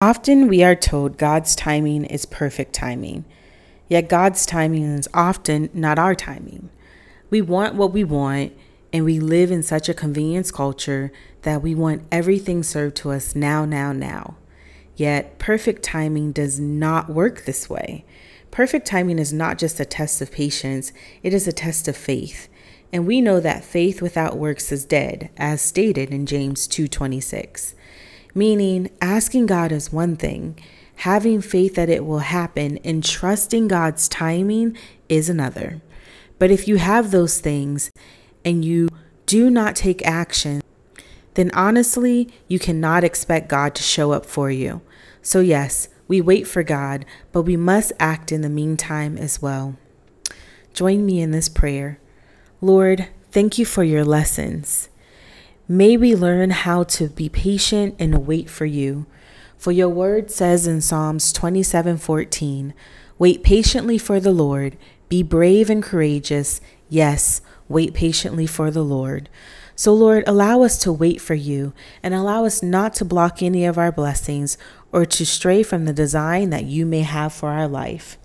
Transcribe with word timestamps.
Often 0.00 0.46
we 0.46 0.62
are 0.62 0.76
told 0.76 1.18
God's 1.18 1.56
timing 1.56 2.04
is 2.04 2.24
perfect 2.24 2.72
timing, 2.72 3.24
yet 3.88 4.08
God's 4.08 4.46
timing 4.46 4.84
is 4.84 5.08
often 5.12 5.70
not 5.74 5.98
our 5.98 6.14
timing. 6.14 6.70
We 7.30 7.40
want 7.40 7.74
what 7.74 7.92
we 7.92 8.04
want, 8.04 8.52
and 8.92 9.04
we 9.04 9.18
live 9.18 9.50
in 9.50 9.64
such 9.64 9.88
a 9.88 9.94
convenience 9.94 10.52
culture 10.52 11.10
that 11.42 11.62
we 11.62 11.74
want 11.74 12.04
everything 12.12 12.62
served 12.62 12.94
to 12.98 13.10
us 13.10 13.34
now, 13.34 13.64
now, 13.64 13.92
now. 13.92 14.36
Yet, 14.94 15.40
perfect 15.40 15.82
timing 15.82 16.30
does 16.30 16.60
not 16.60 17.10
work 17.10 17.44
this 17.44 17.68
way. 17.68 18.04
Perfect 18.52 18.86
timing 18.86 19.18
is 19.18 19.32
not 19.32 19.58
just 19.58 19.80
a 19.80 19.84
test 19.84 20.22
of 20.22 20.30
patience, 20.30 20.92
it 21.24 21.34
is 21.34 21.48
a 21.48 21.52
test 21.52 21.88
of 21.88 21.96
faith. 21.96 22.48
And 22.92 23.04
we 23.04 23.20
know 23.20 23.40
that 23.40 23.64
faith 23.64 24.00
without 24.00 24.38
works 24.38 24.70
is 24.70 24.84
dead, 24.84 25.30
as 25.36 25.60
stated 25.60 26.10
in 26.10 26.24
James 26.24 26.68
2:26 26.68 27.74
meaning 28.38 28.88
asking 29.02 29.46
God 29.46 29.72
is 29.72 29.92
one 29.92 30.16
thing, 30.16 30.58
having 30.96 31.40
faith 31.40 31.74
that 31.74 31.88
it 31.88 32.06
will 32.06 32.20
happen 32.20 32.78
and 32.78 33.04
trusting 33.04 33.68
God's 33.68 34.08
timing 34.08 34.76
is 35.08 35.28
another. 35.28 35.82
But 36.38 36.50
if 36.50 36.68
you 36.68 36.76
have 36.76 37.10
those 37.10 37.40
things 37.40 37.90
and 38.44 38.64
you 38.64 38.88
do 39.26 39.50
not 39.50 39.74
take 39.74 40.06
action, 40.06 40.62
then 41.34 41.50
honestly, 41.52 42.28
you 42.46 42.58
cannot 42.58 43.04
expect 43.04 43.48
God 43.48 43.74
to 43.74 43.82
show 43.82 44.12
up 44.12 44.24
for 44.24 44.50
you. 44.50 44.80
So, 45.20 45.40
yes, 45.40 45.88
we 46.06 46.20
wait 46.20 46.46
for 46.46 46.62
God, 46.62 47.04
but 47.32 47.42
we 47.42 47.56
must 47.56 47.92
act 48.00 48.32
in 48.32 48.40
the 48.40 48.48
meantime 48.48 49.18
as 49.18 49.42
well. 49.42 49.76
Join 50.72 51.04
me 51.04 51.20
in 51.20 51.32
this 51.32 51.48
prayer. 51.48 51.98
Lord, 52.60 53.08
thank 53.30 53.58
you 53.58 53.66
for 53.66 53.84
your 53.84 54.04
lessons. 54.04 54.88
May 55.70 55.98
we 55.98 56.14
learn 56.14 56.48
how 56.48 56.84
to 56.84 57.08
be 57.08 57.28
patient 57.28 57.94
and 57.98 58.26
wait 58.26 58.48
for 58.48 58.64
you. 58.64 59.04
For 59.58 59.70
your 59.70 59.90
word 59.90 60.30
says 60.30 60.66
in 60.66 60.80
Psalms 60.80 61.30
27:14, 61.30 62.72
"Wait 63.18 63.42
patiently 63.42 63.98
for 63.98 64.18
the 64.18 64.32
Lord, 64.32 64.78
be 65.10 65.22
brave 65.22 65.68
and 65.68 65.82
courageous. 65.82 66.62
Yes, 66.88 67.42
wait 67.68 67.92
patiently 67.92 68.46
for 68.46 68.70
the 68.70 68.82
Lord." 68.82 69.28
So 69.76 69.92
Lord, 69.92 70.24
allow 70.26 70.62
us 70.62 70.78
to 70.78 70.90
wait 70.90 71.20
for 71.20 71.34
you 71.34 71.74
and 72.02 72.14
allow 72.14 72.46
us 72.46 72.62
not 72.62 72.94
to 72.94 73.04
block 73.04 73.42
any 73.42 73.66
of 73.66 73.76
our 73.76 73.92
blessings 73.92 74.56
or 74.90 75.04
to 75.04 75.26
stray 75.26 75.62
from 75.62 75.84
the 75.84 75.92
design 75.92 76.48
that 76.48 76.64
you 76.64 76.86
may 76.86 77.02
have 77.02 77.34
for 77.34 77.50
our 77.50 77.68
life. 77.68 78.16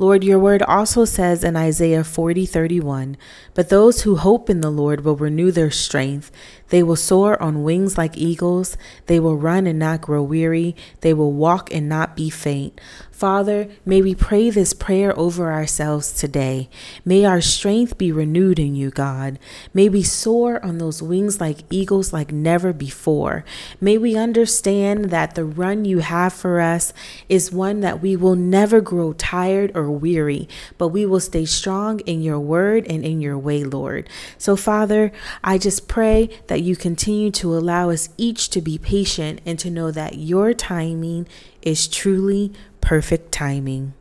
Lord, 0.00 0.22
your 0.22 0.38
word 0.38 0.62
also 0.62 1.04
says 1.04 1.42
in 1.42 1.56
Isaiah 1.56 2.04
40 2.04 2.46
31, 2.46 3.16
But 3.52 3.68
those 3.68 4.02
who 4.02 4.14
hope 4.14 4.48
in 4.48 4.60
the 4.60 4.70
Lord 4.70 5.04
will 5.04 5.16
renew 5.16 5.50
their 5.50 5.72
strength. 5.72 6.30
They 6.68 6.84
will 6.84 6.94
soar 6.94 7.40
on 7.42 7.64
wings 7.64 7.98
like 7.98 8.16
eagles. 8.16 8.76
They 9.06 9.18
will 9.18 9.36
run 9.36 9.66
and 9.66 9.76
not 9.76 10.02
grow 10.02 10.22
weary. 10.22 10.76
They 11.00 11.12
will 11.12 11.32
walk 11.32 11.74
and 11.74 11.88
not 11.88 12.14
be 12.14 12.30
faint. 12.30 12.80
Father, 13.18 13.66
may 13.84 14.00
we 14.00 14.14
pray 14.14 14.48
this 14.48 14.72
prayer 14.72 15.12
over 15.18 15.50
ourselves 15.50 16.12
today. 16.12 16.68
May 17.04 17.24
our 17.24 17.40
strength 17.40 17.98
be 17.98 18.12
renewed 18.12 18.60
in 18.60 18.76
you, 18.76 18.90
God. 18.90 19.40
May 19.74 19.88
we 19.88 20.04
soar 20.04 20.64
on 20.64 20.78
those 20.78 21.02
wings 21.02 21.40
like 21.40 21.64
eagles 21.68 22.12
like 22.12 22.30
never 22.30 22.72
before. 22.72 23.44
May 23.80 23.98
we 23.98 24.16
understand 24.16 25.06
that 25.06 25.34
the 25.34 25.44
run 25.44 25.84
you 25.84 25.98
have 25.98 26.32
for 26.32 26.60
us 26.60 26.92
is 27.28 27.50
one 27.50 27.80
that 27.80 28.00
we 28.00 28.14
will 28.14 28.36
never 28.36 28.80
grow 28.80 29.12
tired 29.14 29.76
or 29.76 29.90
weary, 29.90 30.48
but 30.78 30.90
we 30.90 31.04
will 31.04 31.18
stay 31.18 31.44
strong 31.44 31.98
in 32.02 32.22
your 32.22 32.38
word 32.38 32.86
and 32.88 33.04
in 33.04 33.20
your 33.20 33.36
way, 33.36 33.64
Lord. 33.64 34.08
So, 34.38 34.54
Father, 34.54 35.10
I 35.42 35.58
just 35.58 35.88
pray 35.88 36.30
that 36.46 36.62
you 36.62 36.76
continue 36.76 37.32
to 37.32 37.58
allow 37.58 37.90
us 37.90 38.10
each 38.16 38.48
to 38.50 38.60
be 38.60 38.78
patient 38.78 39.40
and 39.44 39.58
to 39.58 39.70
know 39.70 39.90
that 39.90 40.18
your 40.18 40.54
timing 40.54 41.26
is 41.62 41.88
truly 41.88 42.52
perfect 42.80 43.32
timing. 43.32 43.94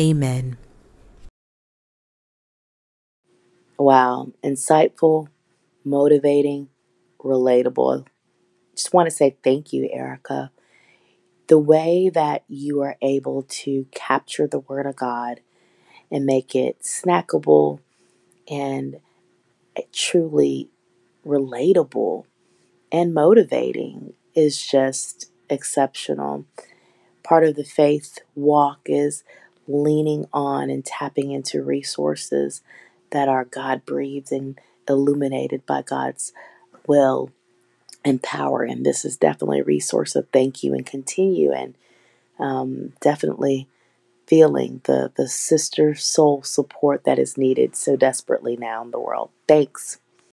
Amen. 0.00 0.56
Wow, 3.78 4.32
insightful, 4.44 5.28
motivating, 5.84 6.68
relatable. 7.18 8.06
Just 8.74 8.92
want 8.94 9.06
to 9.08 9.14
say 9.14 9.36
thank 9.42 9.72
you, 9.72 9.88
Erica. 9.92 10.50
The 11.48 11.58
way 11.58 12.08
that 12.08 12.44
you 12.48 12.80
are 12.82 12.96
able 13.02 13.42
to 13.48 13.86
capture 13.92 14.46
the 14.46 14.60
Word 14.60 14.86
of 14.86 14.96
God 14.96 15.40
and 16.10 16.24
make 16.24 16.54
it 16.54 16.80
snackable 16.82 17.80
and 18.48 19.00
eh, 19.76 19.82
truly 19.92 20.70
relatable 21.26 22.24
and 22.90 23.14
motivating 23.14 24.14
is 24.34 24.64
just 24.64 25.30
exceptional 25.50 26.46
part 27.22 27.44
of 27.44 27.56
the 27.56 27.64
faith 27.64 28.18
walk 28.34 28.80
is 28.86 29.24
leaning 29.66 30.26
on 30.32 30.70
and 30.70 30.84
tapping 30.84 31.30
into 31.30 31.62
resources 31.62 32.62
that 33.10 33.28
are 33.28 33.44
God 33.44 33.84
breathed 33.84 34.32
and 34.32 34.58
illuminated 34.88 35.64
by 35.66 35.82
God's 35.82 36.32
will 36.86 37.30
and 38.04 38.22
power. 38.22 38.62
And 38.62 38.84
this 38.84 39.04
is 39.04 39.16
definitely 39.16 39.60
a 39.60 39.64
resource 39.64 40.16
of 40.16 40.28
thank 40.32 40.62
you 40.62 40.74
and 40.74 40.84
continue 40.84 41.52
and 41.52 41.74
um, 42.38 42.92
definitely 43.00 43.68
feeling 44.26 44.80
the, 44.84 45.12
the 45.16 45.28
sister 45.28 45.94
soul 45.94 46.42
support 46.42 47.04
that 47.04 47.18
is 47.18 47.36
needed 47.36 47.76
so 47.76 47.96
desperately 47.96 48.56
now 48.56 48.82
in 48.82 48.90
the 48.90 49.00
world. 49.00 49.30
Thanks. 49.46 50.01